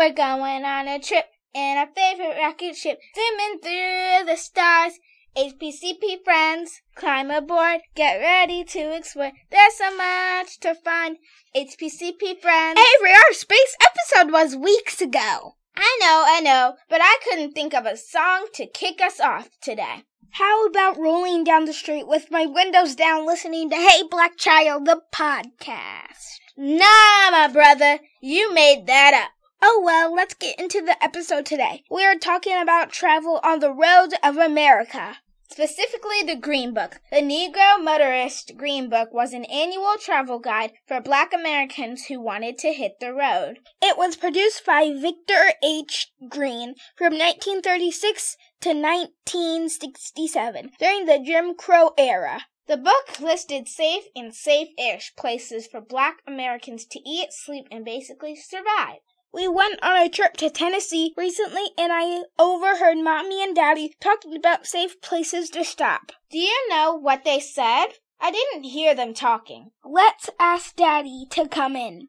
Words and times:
We're 0.00 0.14
going 0.14 0.64
on 0.64 0.88
a 0.88 0.98
trip 0.98 1.26
in 1.52 1.76
our 1.76 1.86
favorite 1.94 2.38
rocket 2.40 2.74
ship, 2.74 2.98
zooming 3.14 3.58
through 3.60 4.24
the 4.24 4.36
stars. 4.36 4.94
HBCP 5.36 6.24
friends, 6.24 6.80
climb 6.94 7.30
aboard, 7.30 7.82
get 7.94 8.16
ready 8.16 8.64
to 8.64 8.96
explore. 8.96 9.32
There's 9.50 9.74
so 9.74 9.94
much 9.94 10.58
to 10.60 10.74
find. 10.74 11.18
HBCP 11.54 12.40
friends. 12.40 12.80
Avery, 12.80 13.12
our 13.12 13.32
space 13.34 13.76
episode 13.82 14.32
was 14.32 14.56
weeks 14.56 15.02
ago. 15.02 15.56
I 15.76 15.98
know, 16.00 16.24
I 16.26 16.40
know, 16.40 16.76
but 16.88 17.02
I 17.02 17.18
couldn't 17.22 17.52
think 17.52 17.74
of 17.74 17.84
a 17.84 17.98
song 17.98 18.46
to 18.54 18.66
kick 18.66 19.02
us 19.02 19.20
off 19.20 19.50
today. 19.60 20.04
How 20.30 20.64
about 20.64 20.96
rolling 20.96 21.44
down 21.44 21.66
the 21.66 21.74
street 21.74 22.08
with 22.08 22.30
my 22.30 22.46
windows 22.46 22.94
down 22.94 23.26
listening 23.26 23.68
to 23.68 23.76
Hey 23.76 24.04
Black 24.10 24.38
Child, 24.38 24.86
the 24.86 25.02
podcast? 25.14 26.38
Nah, 26.56 27.30
my 27.30 27.50
brother, 27.52 27.98
you 28.22 28.54
made 28.54 28.86
that 28.86 29.12
up. 29.12 29.32
Oh 29.62 29.82
well, 29.84 30.14
let's 30.14 30.32
get 30.32 30.58
into 30.58 30.80
the 30.80 30.96
episode 31.04 31.44
today. 31.44 31.84
We 31.90 32.06
are 32.06 32.16
talking 32.16 32.60
about 32.60 32.92
travel 32.92 33.40
on 33.44 33.58
the 33.58 33.72
roads 33.72 34.14
of 34.22 34.38
America. 34.38 35.18
Specifically, 35.50 36.22
the 36.24 36.36
Green 36.36 36.72
Book. 36.72 37.00
The 37.10 37.18
Negro 37.18 37.82
Motorist 37.82 38.52
Green 38.56 38.88
Book 38.88 39.12
was 39.12 39.34
an 39.34 39.44
annual 39.44 39.96
travel 40.00 40.38
guide 40.38 40.72
for 40.86 41.02
black 41.02 41.34
Americans 41.34 42.06
who 42.06 42.20
wanted 42.20 42.56
to 42.58 42.72
hit 42.72 43.00
the 43.00 43.12
road. 43.12 43.58
It 43.82 43.98
was 43.98 44.16
produced 44.16 44.64
by 44.64 44.94
Victor 44.96 45.52
H. 45.62 46.10
Green 46.28 46.74
from 46.96 47.18
1936 47.18 48.36
to 48.62 48.70
1967 48.70 50.70
during 50.78 51.04
the 51.04 51.18
Jim 51.18 51.54
Crow 51.54 51.90
era. 51.98 52.46
The 52.66 52.78
book 52.78 53.20
listed 53.20 53.68
safe 53.68 54.04
and 54.14 54.34
safe-ish 54.34 55.14
places 55.16 55.66
for 55.66 55.80
black 55.80 56.18
Americans 56.26 56.86
to 56.86 57.00
eat, 57.00 57.32
sleep, 57.32 57.66
and 57.70 57.84
basically 57.84 58.36
survive. 58.36 59.00
We 59.32 59.46
went 59.46 59.82
on 59.82 59.96
a 59.96 60.08
trip 60.08 60.36
to 60.38 60.50
Tennessee 60.50 61.14
recently 61.16 61.66
and 61.78 61.92
I 61.92 62.22
overheard 62.38 62.98
mommy 62.98 63.42
and 63.42 63.54
daddy 63.54 63.94
talking 64.00 64.36
about 64.36 64.66
safe 64.66 65.00
places 65.00 65.50
to 65.50 65.64
stop. 65.64 66.12
Do 66.30 66.38
you 66.38 66.68
know 66.68 66.94
what 66.94 67.24
they 67.24 67.38
said? 67.38 67.86
I 68.20 68.30
didn't 68.30 68.64
hear 68.64 68.94
them 68.94 69.14
talking. 69.14 69.70
Let's 69.84 70.30
ask 70.38 70.74
daddy 70.76 71.26
to 71.30 71.48
come 71.48 71.76
in. 71.76 72.08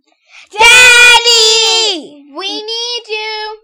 Daddy! 0.51 2.25
We 2.35 2.63
need 2.63 3.03
you! 3.07 3.61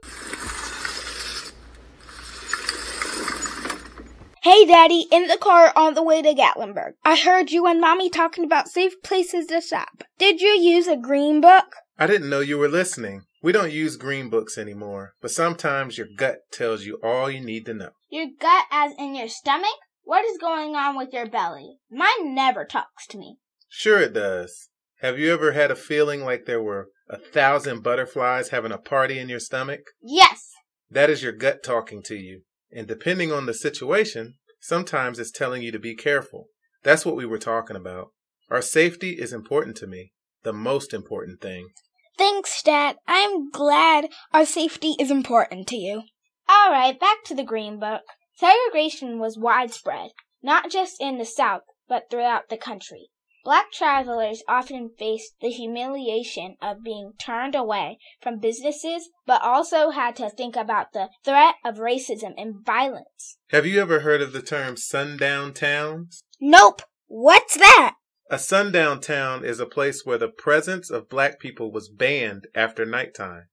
Hey 4.50 4.66
daddy, 4.66 5.08
in 5.12 5.28
the 5.28 5.36
car 5.36 5.74
on 5.76 5.94
the 5.94 6.02
way 6.02 6.22
to 6.22 6.34
Gatlinburg. 6.34 6.94
I 7.04 7.18
heard 7.18 7.52
you 7.52 7.68
and 7.68 7.82
mommy 7.82 8.10
talking 8.10 8.46
about 8.46 8.70
safe 8.70 8.94
places 9.04 9.48
to 9.48 9.60
shop. 9.60 10.06
Did 10.18 10.40
you 10.40 10.52
use 10.52 10.88
a 10.88 10.96
green 10.96 11.42
book? 11.42 11.66
I 12.00 12.08
didn't 12.08 12.30
know 12.30 12.40
you 12.40 12.58
were 12.58 12.70
listening. 12.70 13.24
We 13.44 13.52
don't 13.52 13.74
use 13.74 13.98
green 13.98 14.30
books 14.30 14.58
anymore, 14.58 15.16
but 15.22 15.32
sometimes 15.32 15.98
your 15.98 16.08
gut 16.16 16.38
tells 16.50 16.86
you 16.86 16.98
all 17.04 17.30
you 17.30 17.42
need 17.42 17.66
to 17.66 17.74
know. 17.74 17.90
Your 18.08 18.28
gut, 18.40 18.68
as 18.72 18.94
in 18.98 19.16
your 19.16 19.28
stomach? 19.28 19.76
What 20.04 20.24
is 20.24 20.38
going 20.38 20.78
on 20.78 20.96
with 20.96 21.12
your 21.12 21.28
belly? 21.28 21.80
Mine 21.92 22.34
never 22.34 22.64
talks 22.64 23.06
to 23.08 23.18
me. 23.18 23.40
Sure, 23.68 24.00
it 24.00 24.14
does. 24.14 24.70
Have 25.02 25.20
you 25.20 25.34
ever 25.34 25.52
had 25.52 25.72
a 25.72 25.76
feeling 25.76 26.24
like 26.24 26.46
there 26.46 26.64
were 26.64 26.88
a 27.10 27.18
thousand 27.18 27.84
butterflies 27.84 28.52
having 28.52 28.72
a 28.72 28.78
party 28.78 29.20
in 29.20 29.28
your 29.28 29.42
stomach? 29.42 29.82
Yes. 30.02 30.54
That 30.90 31.10
is 31.10 31.22
your 31.22 31.34
gut 31.34 31.64
talking 31.64 32.02
to 32.04 32.16
you. 32.16 32.44
And 32.72 32.88
depending 32.88 33.32
on 33.32 33.46
the 33.46 33.54
situation, 33.54 34.36
sometimes 34.60 35.20
it's 35.20 35.32
telling 35.32 35.62
you 35.62 35.72
to 35.72 35.80
be 35.80 35.96
careful. 35.96 36.48
That's 36.84 37.06
what 37.06 37.16
we 37.16 37.26
were 37.26 37.38
talking 37.38 37.76
about. 37.76 38.10
Our 38.50 38.62
safety 38.62 39.12
is 39.12 39.34
important 39.34 39.78
to 39.78 39.88
me, 39.88 40.14
the 40.44 40.54
most 40.54 40.94
important 40.94 41.42
thing. 41.42 41.70
Thanks, 42.18 42.62
Dad. 42.64 42.98
I'm 43.08 43.50
glad 43.52 44.10
our 44.34 44.46
safety 44.46 44.96
is 45.00 45.12
important 45.12 45.68
to 45.68 45.76
you. 45.76 46.04
All 46.50 46.72
right, 46.72 47.00
back 47.00 47.24
to 47.26 47.36
the 47.36 47.44
Green 47.44 47.80
Book. 47.80 48.02
Segregation 48.36 49.20
was 49.20 49.38
widespread, 49.38 50.12
not 50.42 50.72
just 50.72 50.96
in 51.00 51.18
the 51.18 51.26
South, 51.26 51.64
but 51.88 52.10
throughout 52.10 52.50
the 52.50 52.58
country. 52.58 53.10
Black 53.48 53.72
travelers 53.72 54.44
often 54.50 54.90
faced 55.00 55.40
the 55.40 55.48
humiliation 55.48 56.58
of 56.62 56.84
being 56.84 57.14
turned 57.18 57.56
away 57.56 57.98
from 58.22 58.42
businesses, 58.42 59.08
but 59.26 59.42
also 59.42 59.92
had 59.92 60.18
to 60.18 60.30
think 60.30 60.58
about 60.58 60.92
the 60.92 61.08
threat 61.24 61.56
of 61.64 61.78
racism 61.78 62.34
and 62.36 62.66
violence. 62.66 63.38
Have 63.52 63.66
you 63.66 63.80
ever 63.80 64.02
heard 64.02 64.22
of 64.22 64.34
the 64.34 64.42
term 64.42 64.76
sundown 64.76 65.54
towns? 65.54 66.20
Nope. 66.42 66.82
What's 67.06 67.56
that? 67.56 67.96
A 68.30 68.38
sundown 68.38 69.00
town 69.00 69.46
is 69.46 69.62
a 69.62 69.66
place 69.66 70.06
where 70.06 70.18
the 70.18 70.28
presence 70.28 70.90
of 70.90 71.08
black 71.08 71.40
people 71.40 71.72
was 71.72 71.88
banned 71.88 72.48
after 72.54 72.86
nighttime, 72.86 73.48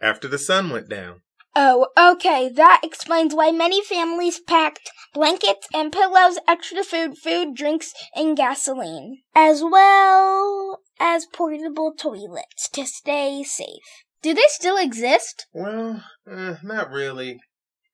after 0.00 0.28
the 0.28 0.38
sun 0.38 0.70
went 0.70 0.88
down. 0.88 1.22
Oh, 1.56 1.88
okay. 1.98 2.48
That 2.48 2.80
explains 2.84 3.34
why 3.34 3.50
many 3.50 3.82
families 3.82 4.40
packed 4.40 4.90
blankets 5.12 5.66
and 5.74 5.92
pillows, 5.92 6.38
extra 6.46 6.84
food, 6.84 7.18
food, 7.18 7.54
drinks, 7.54 7.92
and 8.14 8.36
gasoline, 8.36 9.22
as 9.34 9.62
well 9.62 10.80
as 11.00 11.26
portable 11.26 11.92
toilets 11.92 12.68
to 12.70 12.86
stay 12.86 13.42
safe. 13.42 14.04
Do 14.22 14.34
they 14.34 14.46
still 14.48 14.76
exist? 14.76 15.46
Well, 15.52 16.04
eh, 16.30 16.56
not 16.62 16.90
really, 16.90 17.40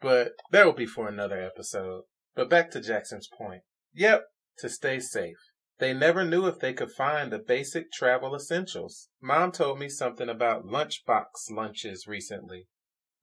but 0.01 0.33
that 0.51 0.67
will 0.67 0.73
be 0.73 0.87
for 0.87 1.09
another 1.09 1.41
episode. 1.41 2.03
But 2.35 2.51
back 2.51 2.71
to 2.73 2.81
Jackson's 2.81 3.29
point. 3.39 3.63
Yep, 3.95 4.25
to 4.59 4.69
stay 4.69 5.01
safe. 5.01 5.39
They 5.79 5.95
never 5.95 6.25
knew 6.25 6.47
if 6.47 6.59
they 6.59 6.73
could 6.73 6.91
find 6.91 7.31
the 7.31 7.39
basic 7.39 7.93
travel 7.93 8.35
essentials. 8.35 9.09
Mom 9.21 9.53
told 9.53 9.79
me 9.79 9.89
something 9.89 10.29
about 10.29 10.65
lunchbox 10.65 11.51
lunches 11.51 12.07
recently. 12.07 12.67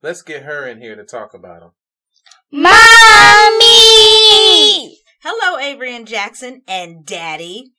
Let's 0.04 0.20
get 0.20 0.42
her 0.42 0.68
in 0.68 0.82
here 0.82 0.94
to 0.96 1.02
talk 1.02 1.32
about 1.32 1.60
them. 1.60 1.70
Mommy! 2.52 2.68
Hello, 5.22 5.58
Avery 5.58 5.96
and 5.96 6.06
Jackson 6.06 6.60
and 6.68 7.06
Daddy. 7.06 7.72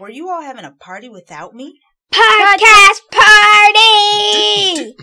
Were 0.00 0.10
you 0.10 0.28
all 0.28 0.42
having 0.42 0.64
a 0.64 0.72
party 0.72 1.08
without 1.08 1.54
me? 1.54 1.78
Podcast 2.12 3.02
party! 3.12 4.96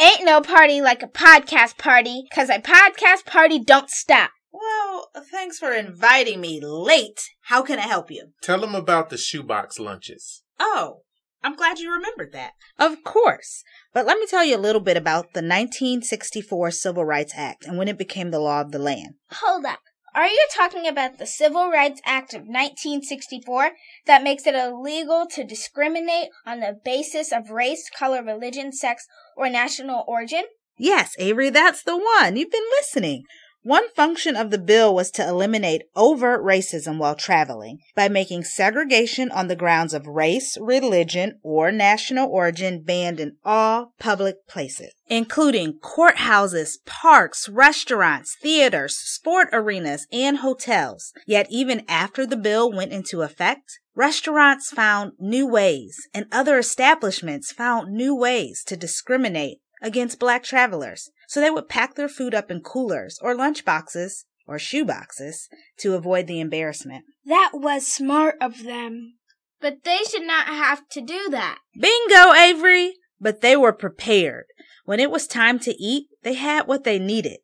Ain't 0.00 0.24
no 0.24 0.40
party 0.40 0.80
like 0.80 1.04
a 1.04 1.08
podcast 1.08 1.78
party, 1.78 2.24
cause 2.34 2.48
a 2.48 2.58
podcast 2.58 3.26
party 3.26 3.60
don't 3.60 3.90
stop. 3.90 4.32
Well, 4.52 5.06
thanks 5.30 5.60
for 5.60 5.70
inviting 5.70 6.40
me 6.40 6.60
late. 6.60 7.20
How 7.42 7.62
can 7.62 7.78
I 7.78 7.86
help 7.86 8.10
you? 8.10 8.32
Tell 8.42 8.60
them 8.60 8.74
about 8.74 9.10
the 9.10 9.16
shoebox 9.16 9.78
lunches. 9.78 10.42
Oh, 10.58 11.02
I'm 11.42 11.56
glad 11.56 11.78
you 11.78 11.90
remembered 11.92 12.32
that. 12.32 12.52
Of 12.78 13.02
course. 13.02 13.64
But 13.94 14.06
let 14.06 14.18
me 14.18 14.26
tell 14.26 14.44
you 14.44 14.56
a 14.56 14.58
little 14.58 14.80
bit 14.80 14.96
about 14.96 15.32
the 15.32 15.40
1964 15.40 16.70
Civil 16.70 17.04
Rights 17.04 17.32
Act 17.36 17.66
and 17.66 17.78
when 17.78 17.88
it 17.88 17.98
became 17.98 18.30
the 18.30 18.40
law 18.40 18.60
of 18.60 18.72
the 18.72 18.78
land. 18.78 19.14
Hold 19.32 19.64
up. 19.64 19.80
Are 20.14 20.26
you 20.26 20.46
talking 20.52 20.88
about 20.88 21.18
the 21.18 21.26
Civil 21.26 21.70
Rights 21.70 22.00
Act 22.04 22.34
of 22.34 22.40
1964 22.40 23.70
that 24.06 24.24
makes 24.24 24.44
it 24.44 24.56
illegal 24.56 25.26
to 25.34 25.44
discriminate 25.44 26.30
on 26.44 26.60
the 26.60 26.78
basis 26.84 27.30
of 27.32 27.50
race, 27.50 27.88
color, 27.96 28.22
religion, 28.22 28.72
sex, 28.72 29.06
or 29.36 29.48
national 29.48 30.04
origin? 30.08 30.42
Yes, 30.76 31.14
Avery, 31.18 31.50
that's 31.50 31.84
the 31.84 31.96
one. 31.96 32.36
You've 32.36 32.50
been 32.50 32.60
listening. 32.80 33.22
One 33.62 33.90
function 33.90 34.36
of 34.36 34.50
the 34.50 34.58
bill 34.58 34.94
was 34.94 35.10
to 35.12 35.28
eliminate 35.28 35.82
overt 35.94 36.42
racism 36.42 36.96
while 36.96 37.14
traveling 37.14 37.80
by 37.94 38.08
making 38.08 38.44
segregation 38.44 39.30
on 39.30 39.48
the 39.48 39.56
grounds 39.56 39.92
of 39.92 40.06
race, 40.06 40.56
religion, 40.58 41.38
or 41.42 41.70
national 41.70 42.30
origin 42.30 42.82
banned 42.82 43.20
in 43.20 43.36
all 43.44 43.92
public 43.98 44.46
places, 44.48 44.94
including 45.08 45.78
courthouses, 45.78 46.78
parks, 46.86 47.50
restaurants, 47.50 48.34
theaters, 48.40 48.96
sport 48.96 49.50
arenas, 49.52 50.06
and 50.10 50.38
hotels. 50.38 51.12
Yet 51.26 51.46
even 51.50 51.84
after 51.86 52.24
the 52.24 52.38
bill 52.38 52.72
went 52.72 52.92
into 52.92 53.20
effect, 53.20 53.78
restaurants 53.94 54.70
found 54.70 55.12
new 55.18 55.46
ways 55.46 56.08
and 56.14 56.24
other 56.32 56.58
establishments 56.58 57.52
found 57.52 57.92
new 57.92 58.14
ways 58.14 58.64
to 58.68 58.76
discriminate 58.76 59.58
against 59.82 60.18
black 60.18 60.44
travelers. 60.44 61.10
So 61.30 61.40
they 61.40 61.48
would 61.48 61.68
pack 61.68 61.94
their 61.94 62.08
food 62.08 62.34
up 62.34 62.50
in 62.50 62.60
coolers 62.60 63.16
or 63.22 63.36
lunch 63.36 63.64
boxes 63.64 64.24
or 64.48 64.58
shoe 64.58 64.84
boxes 64.84 65.48
to 65.78 65.94
avoid 65.94 66.26
the 66.26 66.40
embarrassment. 66.40 67.04
That 67.24 67.52
was 67.54 67.86
smart 67.86 68.34
of 68.40 68.64
them. 68.64 69.14
But 69.60 69.84
they 69.84 69.98
should 70.10 70.26
not 70.26 70.48
have 70.48 70.88
to 70.88 71.00
do 71.00 71.28
that. 71.30 71.60
Bingo, 71.80 72.32
Avery! 72.32 72.94
But 73.20 73.42
they 73.42 73.56
were 73.56 73.72
prepared. 73.72 74.46
When 74.86 74.98
it 74.98 75.08
was 75.08 75.28
time 75.28 75.60
to 75.60 75.80
eat, 75.80 76.08
they 76.24 76.34
had 76.34 76.66
what 76.66 76.82
they 76.82 76.98
needed. 76.98 77.38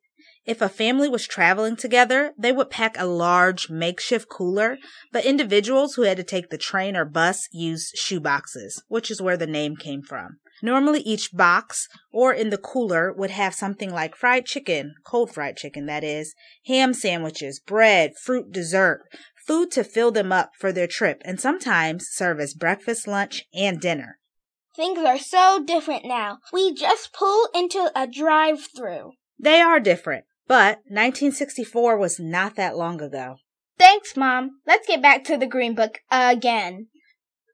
If 0.45 0.61
a 0.61 0.67
family 0.67 1.07
was 1.07 1.25
traveling 1.25 1.77
together, 1.77 2.33
they 2.37 2.51
would 2.51 2.69
pack 2.69 2.97
a 2.97 3.05
large 3.05 3.69
makeshift 3.69 4.27
cooler, 4.27 4.77
but 5.13 5.23
individuals 5.23 5.93
who 5.93 6.01
had 6.01 6.17
to 6.17 6.23
take 6.23 6.49
the 6.49 6.57
train 6.57 6.97
or 6.97 7.05
bus 7.05 7.47
used 7.53 7.95
shoe 7.95 8.19
boxes, 8.19 8.83
which 8.89 9.09
is 9.09 9.21
where 9.21 9.37
the 9.37 9.47
name 9.47 9.77
came 9.77 10.01
from. 10.01 10.39
Normally 10.61 11.01
each 11.01 11.31
box 11.33 11.87
or 12.11 12.33
in 12.33 12.49
the 12.49 12.57
cooler 12.57 13.13
would 13.13 13.31
have 13.31 13.53
something 13.53 13.91
like 13.91 14.15
fried 14.15 14.45
chicken, 14.45 14.95
cold 15.05 15.33
fried 15.33 15.57
chicken 15.57 15.85
that 15.85 16.03
is, 16.03 16.33
ham 16.65 16.93
sandwiches, 16.93 17.59
bread, 17.59 18.13
fruit, 18.21 18.51
dessert, 18.51 19.01
food 19.45 19.71
to 19.71 19.83
fill 19.83 20.11
them 20.11 20.31
up 20.31 20.51
for 20.57 20.71
their 20.71 20.87
trip 20.87 21.21
and 21.23 21.39
sometimes 21.39 22.07
serve 22.09 22.39
as 22.39 22.53
breakfast, 22.53 23.07
lunch, 23.07 23.45
and 23.53 23.79
dinner. 23.79 24.19
Things 24.75 24.99
are 24.99 25.17
so 25.17 25.63
different 25.65 26.05
now. 26.05 26.39
We 26.53 26.73
just 26.73 27.13
pull 27.13 27.47
into 27.55 27.91
a 27.95 28.05
drive 28.05 28.59
through. 28.75 29.13
They 29.39 29.61
are 29.61 29.79
different, 29.79 30.25
but 30.47 30.77
1964 30.87 31.97
was 31.97 32.19
not 32.19 32.55
that 32.55 32.77
long 32.77 33.01
ago. 33.01 33.37
Thanks, 33.79 34.17
Mom. 34.17 34.59
Let's 34.65 34.87
get 34.87 35.01
back 35.01 35.23
to 35.25 35.37
the 35.37 35.47
Green 35.47 35.75
Book 35.75 35.99
again. 36.11 36.87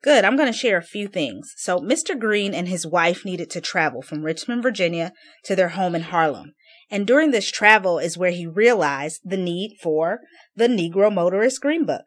Good, 0.04 0.26
I'm 0.26 0.36
going 0.36 0.52
to 0.52 0.58
share 0.58 0.78
a 0.78 0.84
few 0.84 1.08
things. 1.08 1.54
So, 1.56 1.80
Mr. 1.80 2.20
Green 2.20 2.54
and 2.54 2.68
his 2.68 2.86
wife 2.86 3.24
needed 3.24 3.50
to 3.52 3.62
travel 3.62 4.02
from 4.02 4.24
Richmond, 4.24 4.62
Virginia 4.62 5.14
to 5.46 5.56
their 5.56 5.70
home 5.70 5.96
in 5.96 6.02
Harlem. 6.02 6.56
And 6.92 7.08
during 7.08 7.32
this 7.32 7.50
travel 7.50 8.00
is 8.00 8.18
where 8.18 8.32
he 8.32 8.46
realized 8.46 9.22
the 9.24 9.38
need 9.38 9.78
for 9.82 10.20
the 10.58 10.68
Negro 10.68 11.12
Motorist 11.12 11.62
Green 11.62 11.86
Book. 11.86 12.04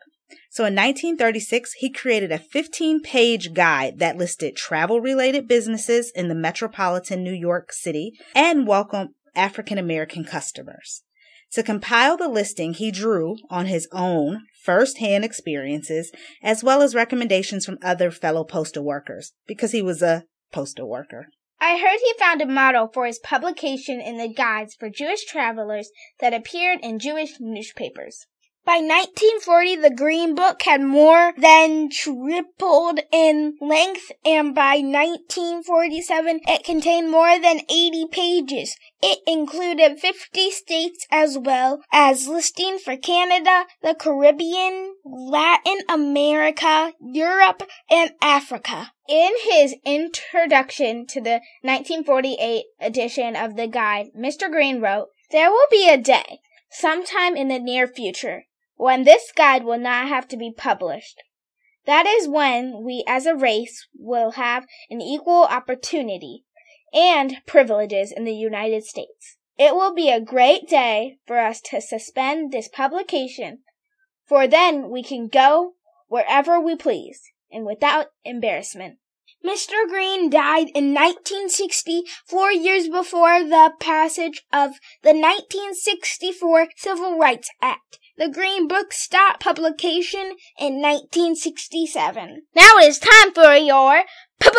So 0.50 0.64
in 0.64 0.74
1936, 0.74 1.72
he 1.78 1.90
created 1.90 2.30
a 2.30 2.38
15 2.38 3.00
page 3.00 3.54
guide 3.54 3.98
that 3.98 4.18
listed 4.18 4.56
travel 4.56 5.00
related 5.00 5.48
businesses 5.48 6.12
in 6.14 6.28
the 6.28 6.34
metropolitan 6.34 7.22
New 7.22 7.32
York 7.32 7.72
City 7.72 8.12
and 8.34 8.66
welcomed 8.66 9.10
African 9.34 9.78
American 9.78 10.24
customers. 10.24 11.02
To 11.52 11.62
compile 11.62 12.16
the 12.16 12.28
listing, 12.28 12.74
he 12.74 12.90
drew 12.90 13.36
on 13.50 13.66
his 13.66 13.88
own 13.92 14.42
first 14.62 14.98
hand 14.98 15.24
experiences 15.24 16.12
as 16.42 16.64
well 16.64 16.82
as 16.82 16.94
recommendations 16.94 17.64
from 17.64 17.78
other 17.82 18.10
fellow 18.10 18.44
postal 18.44 18.84
workers 18.84 19.32
because 19.46 19.72
he 19.72 19.82
was 19.82 20.02
a 20.02 20.24
postal 20.52 20.88
worker. 20.88 21.28
I 21.60 21.78
heard 21.78 21.98
he 22.00 22.14
found 22.18 22.42
a 22.42 22.46
model 22.46 22.88
for 22.92 23.06
his 23.06 23.18
publication 23.18 24.00
in 24.00 24.18
the 24.18 24.28
guides 24.28 24.74
for 24.74 24.90
Jewish 24.90 25.24
travelers 25.24 25.90
that 26.20 26.34
appeared 26.34 26.80
in 26.82 26.98
Jewish 26.98 27.34
newspapers. 27.40 28.26
By 28.66 28.78
1940, 28.78 29.76
the 29.76 29.94
Green 29.94 30.34
Book 30.34 30.62
had 30.62 30.80
more 30.80 31.32
than 31.38 31.88
tripled 31.88 32.98
in 33.12 33.56
length, 33.60 34.10
and 34.24 34.56
by 34.56 34.78
1947, 34.78 36.40
it 36.48 36.64
contained 36.64 37.08
more 37.08 37.38
than 37.38 37.60
80 37.70 38.08
pages. 38.10 38.76
It 39.00 39.20
included 39.24 40.00
50 40.00 40.50
states 40.50 41.06
as 41.12 41.38
well 41.38 41.80
as 41.92 42.26
listing 42.26 42.80
for 42.80 42.96
Canada, 42.96 43.66
the 43.82 43.94
Caribbean, 43.94 44.96
Latin 45.04 45.78
America, 45.88 46.92
Europe, 47.00 47.62
and 47.88 48.10
Africa. 48.20 48.90
In 49.08 49.30
his 49.48 49.76
introduction 49.84 51.06
to 51.06 51.20
the 51.20 51.40
1948 51.62 52.64
edition 52.80 53.36
of 53.36 53.54
the 53.54 53.68
guide, 53.68 54.06
Mr. 54.18 54.50
Green 54.50 54.80
wrote, 54.80 55.10
There 55.30 55.52
will 55.52 55.68
be 55.70 55.88
a 55.88 55.96
day, 55.96 56.40
sometime 56.68 57.36
in 57.36 57.46
the 57.46 57.60
near 57.60 57.86
future, 57.86 58.42
when 58.76 59.04
this 59.04 59.32
guide 59.34 59.64
will 59.64 59.78
not 59.78 60.08
have 60.08 60.28
to 60.28 60.36
be 60.36 60.52
published. 60.52 61.22
That 61.86 62.06
is 62.06 62.28
when 62.28 62.82
we 62.82 63.04
as 63.06 63.26
a 63.26 63.34
race 63.36 63.86
will 63.96 64.32
have 64.32 64.66
an 64.90 65.00
equal 65.00 65.44
opportunity 65.44 66.44
and 66.92 67.36
privileges 67.46 68.12
in 68.12 68.24
the 68.24 68.34
United 68.34 68.84
States. 68.84 69.36
It 69.58 69.74
will 69.74 69.94
be 69.94 70.10
a 70.10 70.20
great 70.20 70.68
day 70.68 71.18
for 71.26 71.38
us 71.38 71.60
to 71.70 71.80
suspend 71.80 72.52
this 72.52 72.68
publication, 72.68 73.60
for 74.26 74.46
then 74.46 74.90
we 74.90 75.02
can 75.02 75.28
go 75.28 75.74
wherever 76.08 76.60
we 76.60 76.76
please 76.76 77.22
and 77.50 77.64
without 77.64 78.08
embarrassment. 78.24 78.98
Mr. 79.44 79.86
Green 79.88 80.28
died 80.28 80.68
in 80.74 80.92
1960, 80.92 82.02
four 82.26 82.50
years 82.50 82.88
before 82.88 83.44
the 83.44 83.72
passage 83.78 84.42
of 84.52 84.72
the 85.02 85.14
1964 85.14 86.68
Civil 86.76 87.18
Rights 87.18 87.48
Act. 87.62 87.98
The 88.18 88.30
Green 88.30 88.66
Book 88.66 88.94
stopped 88.94 89.42
publication 89.42 90.36
in 90.58 90.80
1967. 90.80 92.44
Now 92.54 92.78
it 92.78 92.88
is 92.88 92.98
time 92.98 93.34
for 93.34 93.54
your 93.54 94.04
pop 94.40 94.54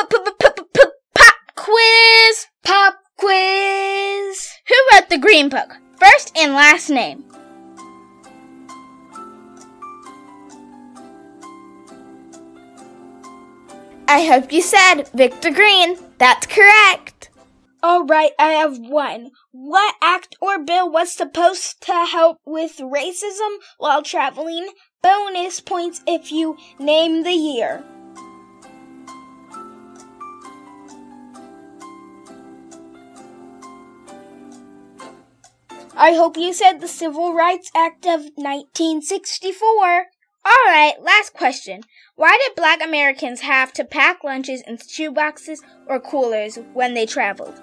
quiz. 1.56 2.46
Pop 2.64 3.00
quiz. 3.18 4.50
Who 4.68 4.76
wrote 4.94 5.10
the 5.10 5.18
Green 5.18 5.50
Book? 5.50 5.76
First 6.00 6.38
and 6.38 6.54
last 6.54 6.92
name. 6.92 7.26
I 14.08 14.24
hope 14.24 14.54
you 14.54 14.62
said 14.62 15.06
Victor 15.16 15.50
Green. 15.50 15.98
That's 16.20 16.46
correct. 16.46 17.27
All 17.84 18.06
right, 18.06 18.32
I 18.40 18.54
have 18.54 18.80
one. 18.80 19.32
What 19.52 19.96
act 20.02 20.36
or 20.42 20.58
bill 20.58 20.90
was 20.90 21.12
supposed 21.12 21.80
to 21.82 21.94
help 21.94 22.40
with 22.44 22.78
racism 22.78 23.58
while 23.78 24.02
traveling? 24.02 24.70
Bonus 25.04 25.60
points 25.60 26.02
if 26.08 26.32
you 26.32 26.58
name 26.80 27.24
the 27.24 27.34
year. 27.34 27.84
I 35.96 36.14
hope 36.14 36.36
you 36.36 36.54
said 36.54 36.80
the 36.80 36.88
Civil 36.88 37.34
Rights 37.34 37.72
Act 37.76 38.06
of 38.06 38.22
1964. 38.36 40.06
All 40.46 40.66
right, 40.68 40.94
last 41.02 41.34
question. 41.34 41.82
Why 42.16 42.40
did 42.46 42.56
black 42.56 42.84
Americans 42.84 43.42
have 43.42 43.72
to 43.74 43.86
pack 43.86 44.24
lunches 44.24 44.64
in 44.66 44.78
shoeboxes 44.78 45.60
or 45.86 46.00
coolers 46.00 46.58
when 46.74 46.94
they 46.94 47.06
traveled? 47.06 47.62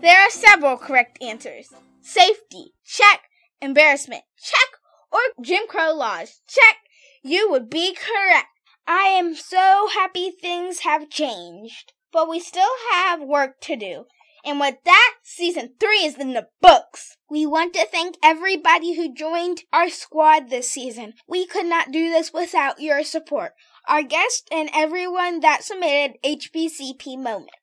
There 0.00 0.18
are 0.18 0.30
several 0.30 0.78
correct 0.78 1.22
answers. 1.22 1.68
Safety, 2.00 2.72
check. 2.86 3.20
Embarrassment, 3.60 4.22
check. 4.42 4.80
Or 5.12 5.20
Jim 5.44 5.64
Crow 5.68 5.92
laws, 5.92 6.40
check. 6.48 6.76
You 7.22 7.50
would 7.50 7.68
be 7.68 7.94
correct. 7.94 8.48
I 8.86 9.08
am 9.08 9.34
so 9.34 9.88
happy 9.92 10.30
things 10.30 10.80
have 10.80 11.10
changed. 11.10 11.92
But 12.12 12.30
we 12.30 12.40
still 12.40 12.70
have 12.92 13.20
work 13.20 13.60
to 13.62 13.76
do. 13.76 14.06
And 14.42 14.58
with 14.58 14.76
that, 14.86 15.14
season 15.22 15.74
three 15.78 16.04
is 16.04 16.16
in 16.16 16.32
the 16.32 16.48
books. 16.62 17.18
We 17.28 17.44
want 17.44 17.74
to 17.74 17.86
thank 17.86 18.16
everybody 18.22 18.94
who 18.94 19.14
joined 19.14 19.64
our 19.70 19.90
squad 19.90 20.48
this 20.48 20.70
season. 20.70 21.12
We 21.28 21.46
could 21.46 21.66
not 21.66 21.92
do 21.92 22.08
this 22.08 22.32
without 22.32 22.80
your 22.80 23.04
support. 23.04 23.52
Our 23.86 24.02
guests 24.02 24.44
and 24.50 24.70
everyone 24.72 25.40
that 25.40 25.62
submitted 25.62 26.16
HBCP 26.24 27.18
moments. 27.18 27.59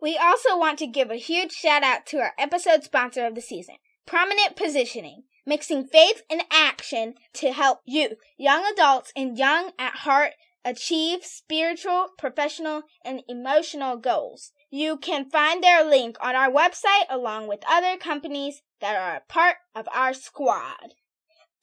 We 0.00 0.18
also 0.18 0.58
want 0.58 0.78
to 0.80 0.86
give 0.86 1.10
a 1.10 1.16
huge 1.16 1.52
shout 1.52 1.82
out 1.82 2.04
to 2.06 2.18
our 2.18 2.32
episode 2.38 2.84
sponsor 2.84 3.26
of 3.26 3.34
the 3.34 3.40
season, 3.40 3.76
Prominent 4.06 4.54
Positioning, 4.54 5.24
mixing 5.46 5.86
faith 5.86 6.22
and 6.28 6.42
action 6.50 7.14
to 7.34 7.52
help 7.52 7.80
you, 7.86 8.16
young 8.36 8.64
adults 8.66 9.12
and 9.16 9.38
young 9.38 9.72
at 9.78 9.96
heart, 9.98 10.34
achieve 10.64 11.24
spiritual, 11.24 12.08
professional, 12.18 12.82
and 13.04 13.22
emotional 13.28 13.96
goals. 13.96 14.52
You 14.68 14.98
can 14.98 15.30
find 15.30 15.62
their 15.62 15.84
link 15.84 16.16
on 16.20 16.34
our 16.34 16.50
website 16.50 17.06
along 17.08 17.46
with 17.46 17.60
other 17.68 17.96
companies 17.96 18.62
that 18.80 18.96
are 18.96 19.16
a 19.16 19.32
part 19.32 19.56
of 19.74 19.88
our 19.94 20.12
squad. 20.12 20.94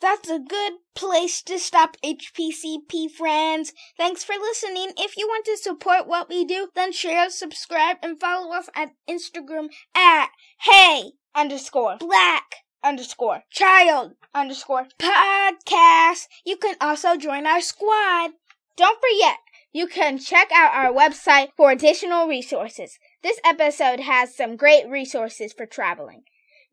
That's 0.04 0.30
a 0.30 0.38
good 0.38 0.74
place 0.96 1.42
to 1.44 1.58
stop, 1.58 1.96
HBCP 2.04 3.10
friends. 3.10 3.72
Thanks 3.98 4.22
for 4.22 4.36
listening. 4.36 4.92
If 4.98 5.16
you 5.16 5.28
want 5.28 5.46
to 5.46 5.56
support 5.56 6.10
what 6.10 6.28
we 6.28 6.44
do, 6.44 6.68
then 6.76 6.92
share, 6.92 7.30
subscribe, 7.30 8.00
and 8.04 8.20
follow 8.20 8.52
us 8.54 8.68
at 8.76 8.92
Instagram 9.10 9.70
at 9.96 10.28
hey 10.60 11.14
underscore 11.34 11.96
black 12.02 12.56
underscore 12.84 13.44
child 13.50 14.16
underscore 14.36 14.88
podcast. 15.00 16.28
You 16.46 16.58
can 16.58 16.76
also 16.82 17.16
join 17.16 17.48
our 17.48 17.62
squad. 17.62 18.32
Don't 18.76 19.00
forget, 19.00 19.38
you 19.72 19.88
can 19.88 20.20
check 20.20 20.50
out 20.54 20.76
our 20.76 20.92
website 20.92 21.52
for 21.56 21.72
additional 21.72 22.28
resources. 22.28 23.00
This 23.22 23.40
episode 23.46 24.02
has 24.02 24.36
some 24.36 24.58
great 24.58 24.86
resources 24.86 25.54
for 25.54 25.66
traveling. 25.66 26.24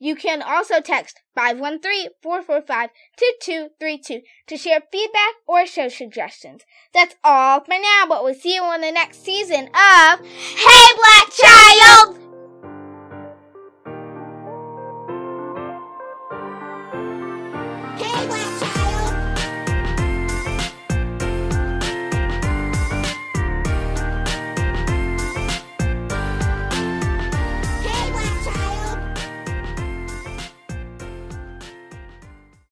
You 0.03 0.17
can 0.17 0.41
also 0.41 0.81
text 0.81 1.21
513-445-2232 1.37 4.23
to 4.47 4.57
share 4.57 4.81
feedback 4.91 5.35
or 5.47 5.67
show 5.67 5.89
suggestions. 5.89 6.63
That's 6.95 7.17
all 7.23 7.63
for 7.63 7.75
now, 7.79 8.07
but 8.09 8.25
we'll 8.25 8.33
see 8.33 8.55
you 8.55 8.63
on 8.63 8.81
the 8.81 8.91
next 8.91 9.23
season 9.23 9.67
of 9.67 10.21
Hey 10.25 10.95
Black 10.97 11.31
Child! 11.31 12.17